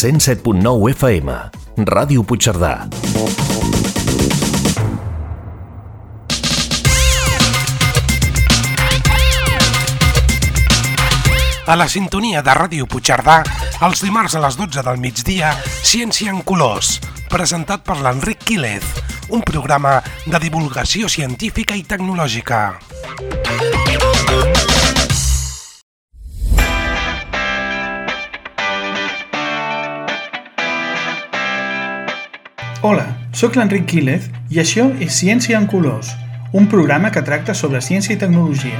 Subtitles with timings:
[0.00, 1.28] 107.9 FM,
[1.84, 2.88] Ràdio Puigcerdà.
[11.66, 13.42] A la sintonia de Ràdio Puigcerdà,
[13.84, 15.52] els dimarts a les 12 del migdia,
[15.84, 16.96] Ciència en Colors,
[17.28, 18.88] presentat per l'Enric Quílez,
[19.28, 22.80] un programa de divulgació científica i tecnològica.
[32.82, 33.02] Hola,
[33.36, 36.14] sóc l'Enric Quílez i això és Ciència en Colors,
[36.56, 38.78] un programa que tracta sobre ciència i tecnologia.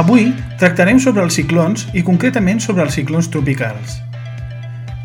[0.00, 0.30] Avui
[0.62, 3.98] tractarem sobre els ciclons i concretament sobre els ciclons tropicals.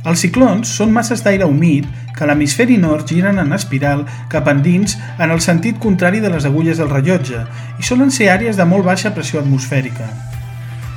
[0.08, 4.96] Els ciclons són masses d'aire humit que a l'hemisferi nord giren en espiral cap endins
[5.20, 7.44] en el sentit contrari de les agulles del rellotge
[7.76, 10.08] i solen ser àrees de molt baixa pressió atmosfèrica.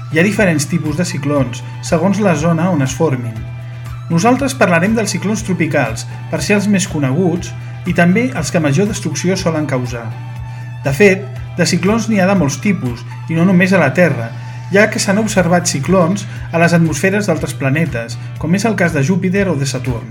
[0.09, 3.58] Hi ha diferents tipus de ciclons, segons la zona on es formin.
[4.09, 7.53] Nosaltres parlarem dels ciclons tropicals, per ser els més coneguts
[7.89, 10.07] i també els que major destrucció solen causar.
[10.85, 11.27] De fet,
[11.59, 14.31] de ciclons n'hi ha de molts tipus, i no només a la Terra,
[14.73, 19.05] ja que s'han observat ciclons a les atmosferes d'altres planetes, com és el cas de
[19.05, 20.09] Júpiter o de Saturn.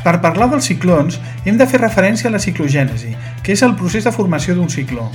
[0.00, 4.06] Per parlar dels ciclons, hem de fer referència a la ciclogènesi, que és el procés
[4.06, 5.10] de formació d'un cicló.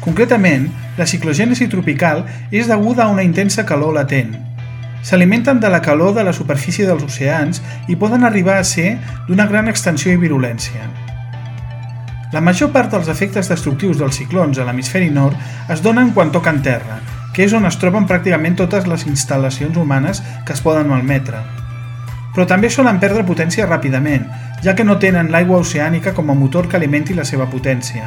[0.00, 4.32] Concretament, la ciclogènesi tropical és deguda a una intensa calor latent.
[5.04, 8.96] S'alimenten de la calor de la superfície dels oceans i poden arribar a ser
[9.28, 10.88] d'una gran extensió i virulència.
[12.32, 15.36] La major part dels efectes destructius dels ciclons a l'hemisferi nord
[15.72, 17.00] es donen quan toquen terra,
[17.34, 21.42] que és on es troben pràcticament totes les instal·lacions humanes que es poden malmetre.
[22.32, 24.28] Però també solen perdre potència ràpidament,
[24.64, 28.06] ja que no tenen l'aigua oceànica com a motor que alimenti la seva potència.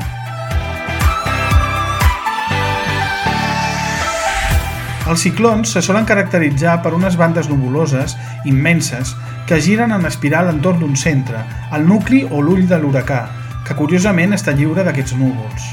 [5.04, 8.14] Els ciclons se solen caracteritzar per unes bandes nubuloses
[8.48, 9.12] immenses
[9.50, 11.42] que giren en espiral entorn d'un centre,
[11.76, 13.26] el nucli o l'ull de l'huracà,
[13.68, 15.66] que curiosament està lliure d'aquests núvols.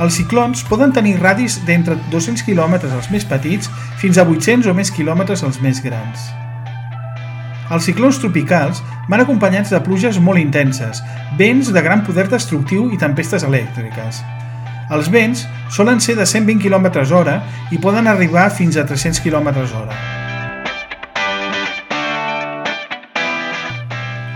[0.00, 3.68] Els ciclons poden tenir radis d'entre 200 km els més petits
[4.00, 6.28] fins a 800 o més quilòmetres els més grans.
[7.68, 8.80] Els ciclons tropicals
[9.12, 11.02] van acompanyats de pluges molt intenses,
[11.36, 14.24] vents de gran poder destructiu i tempestes elèctriques.
[14.88, 15.42] Els vents
[15.74, 19.96] solen ser de 120 km hora i poden arribar fins a 300 km hora.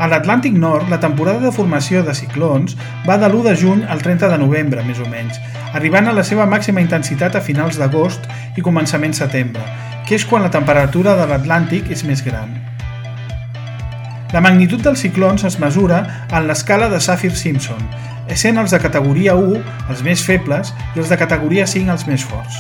[0.03, 2.75] A l'Atlàntic Nord, la temporada de formació de ciclons
[3.07, 5.39] va de l'1 de juny al 30 de novembre, més o menys,
[5.73, 8.27] arribant a la seva màxima intensitat a finals d'agost
[8.59, 9.63] i començament setembre,
[10.05, 12.51] que és quan la temperatura de l'Atlàntic és més gran.
[14.35, 16.03] La magnitud dels ciclons es mesura
[16.33, 17.81] en l'escala de Saffir-Simpson,
[18.33, 19.63] essent els de categoria 1
[19.93, 22.57] els més febles i els de categoria 5 els més forts.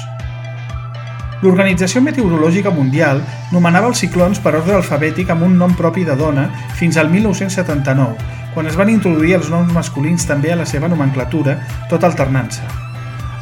[1.42, 3.18] L'Organització Meteorològica Mundial
[3.50, 6.46] nomenava els ciclons per ordre alfabètic amb un nom propi de dona
[6.78, 8.14] fins al 1979,
[8.54, 11.56] quan es van introduir els noms masculins també a la seva nomenclatura,
[11.90, 12.62] tot alternant-se.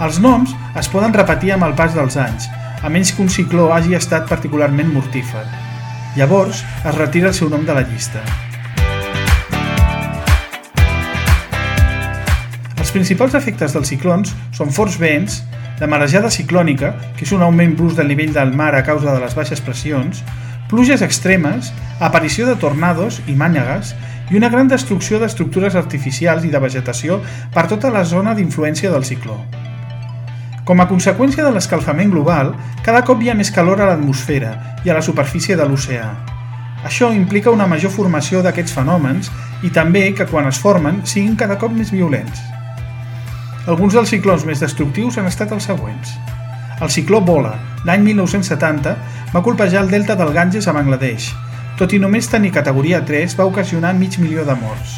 [0.01, 2.49] Els noms es poden repetir amb el pas dels anys,
[2.81, 5.45] a menys que un cicló hagi estat particularment mortífer.
[6.17, 8.25] Llavors, es retira el seu nom de la llista.
[12.91, 15.37] Els principals efectes dels ciclons són forts vents,
[15.79, 19.21] la marejada ciclònica, que és un augment brusc del nivell del mar a causa de
[19.23, 20.25] les baixes pressions,
[20.67, 21.69] pluges extremes,
[22.03, 23.95] aparició de tornados i mànegues
[24.33, 27.23] i una gran destrucció d'estructures artificials i de vegetació
[27.55, 29.39] per tota la zona d'influència del cicló.
[30.67, 34.91] Com a conseqüència de l'escalfament global, cada cop hi ha més calor a l'atmosfera i
[34.91, 36.11] a la superfície de l'oceà.
[36.83, 39.31] Això implica una major formació d'aquests fenòmens
[39.63, 42.59] i també que quan es formen siguin cada cop més violents.
[43.69, 46.15] Alguns dels ciclons més destructius han estat els següents.
[46.81, 47.53] El cicló Bola,
[47.85, 48.95] l'any 1970,
[49.35, 51.27] va colpejar el delta del Ganges a Bangladesh.
[51.77, 54.97] Tot i només tenir categoria 3, va ocasionar mig milió de morts.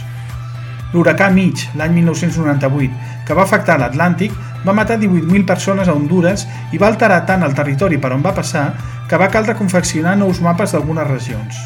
[0.93, 6.79] L'huracà Mitch, l'any 1998, que va afectar l'Atlàntic, va matar 18.000 persones a Honduras i
[6.79, 8.69] va alterar tant el territori per on va passar
[9.11, 11.59] que va caldre confeccionar nous mapes d'algunes regions.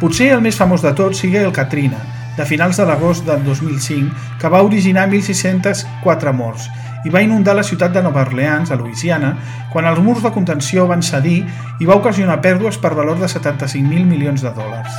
[0.00, 2.00] Potser el més famós de tots sigui el Katrina,
[2.36, 6.68] de finals de l'agost del 2005, que va originar 1.604 morts
[7.04, 9.34] i va inundar la ciutat de Nova Orleans, a Louisiana,
[9.72, 11.40] quan els murs de contenció van cedir
[11.80, 14.94] i va ocasionar pèrdues per valor de 75.000 milions de dòlars.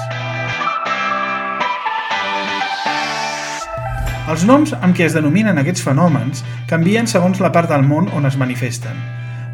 [4.33, 8.25] Els noms amb què es denominen aquests fenòmens canvien segons la part del món on
[8.25, 8.95] es manifesten.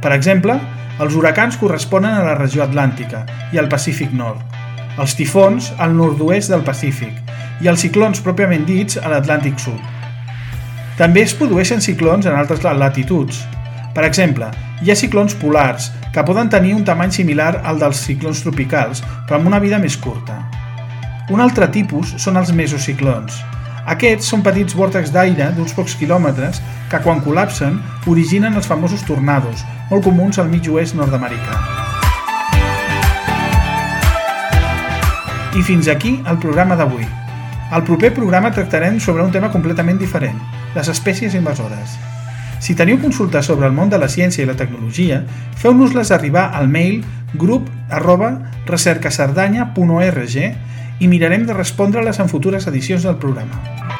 [0.02, 0.60] Per exemple,
[1.02, 4.42] els huracans corresponen a la regió atlàntica i al Pacífic Nord,
[5.00, 7.29] els tifons al nord-oest del Pacífic
[7.62, 9.80] i els ciclons pròpiament dits a l'Atlàntic Sud.
[11.00, 13.44] També es produeixen ciclons en altres latituds.
[13.96, 14.50] Per exemple,
[14.84, 19.40] hi ha ciclons polars, que poden tenir un tamany similar al dels ciclons tropicals, però
[19.40, 20.40] amb una vida més curta.
[21.30, 23.36] Un altre tipus són els mesociclons.
[23.90, 27.78] Aquests són petits vòrtex d'aire d'uns pocs quilòmetres que quan col·lapsen
[28.10, 31.62] originen els famosos tornados, molt comuns al mig oest nord-americà.
[35.58, 37.19] I fins aquí el programa d'avui.
[37.70, 40.40] Al proper programa tractarem sobre un tema completament diferent,
[40.74, 41.94] les espècies invasores.
[42.60, 45.22] Si teniu consultes sobre el món de la ciència i la tecnologia,
[45.62, 47.04] feu-nos-les arribar al mail
[47.38, 48.34] grup arroba
[51.00, 53.99] i mirarem de respondre-les en futures edicions del programa.